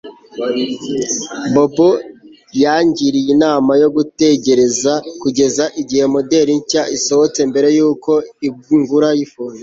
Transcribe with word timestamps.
Bobo 1.53 1.89
yangiriye 2.63 3.29
inama 3.35 3.71
yo 3.81 3.89
gutegereza 3.95 4.93
kugeza 5.21 5.63
igihe 5.81 6.03
moderi 6.15 6.51
nshya 6.61 6.83
isohotse 6.97 7.39
mbere 7.51 7.67
yuko 7.77 8.11
ngura 8.79 9.09
iPhone 9.25 9.57